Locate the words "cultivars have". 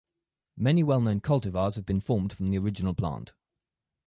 1.21-1.85